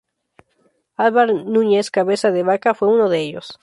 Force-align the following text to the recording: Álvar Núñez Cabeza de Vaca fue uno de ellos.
Álvar 1.05 1.27
Núñez 1.53 1.91
Cabeza 1.91 2.31
de 2.31 2.41
Vaca 2.41 2.73
fue 2.73 2.87
uno 2.87 3.07
de 3.07 3.19
ellos. 3.19 3.59